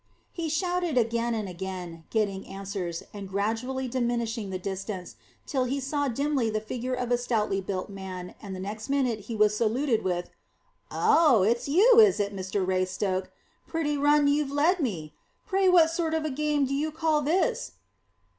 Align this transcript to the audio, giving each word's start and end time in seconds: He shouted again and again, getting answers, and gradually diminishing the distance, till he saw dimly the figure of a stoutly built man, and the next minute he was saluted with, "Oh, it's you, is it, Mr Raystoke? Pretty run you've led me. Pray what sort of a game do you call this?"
He 0.31 0.49
shouted 0.49 0.97
again 0.97 1.35
and 1.35 1.47
again, 1.47 2.05
getting 2.09 2.47
answers, 2.47 3.03
and 3.13 3.29
gradually 3.29 3.87
diminishing 3.87 4.49
the 4.49 4.57
distance, 4.57 5.15
till 5.45 5.65
he 5.65 5.79
saw 5.79 6.07
dimly 6.07 6.49
the 6.49 6.59
figure 6.59 6.95
of 6.95 7.11
a 7.11 7.19
stoutly 7.19 7.61
built 7.61 7.87
man, 7.87 8.33
and 8.41 8.55
the 8.55 8.59
next 8.59 8.89
minute 8.89 9.19
he 9.29 9.35
was 9.35 9.55
saluted 9.55 10.01
with, 10.03 10.31
"Oh, 10.89 11.43
it's 11.43 11.69
you, 11.69 11.99
is 11.99 12.19
it, 12.19 12.35
Mr 12.35 12.65
Raystoke? 12.65 13.27
Pretty 13.67 13.95
run 13.95 14.27
you've 14.27 14.49
led 14.49 14.79
me. 14.79 15.13
Pray 15.45 15.69
what 15.69 15.91
sort 15.91 16.15
of 16.15 16.25
a 16.25 16.31
game 16.31 16.65
do 16.65 16.73
you 16.73 16.89
call 16.91 17.21
this?" 17.21 17.73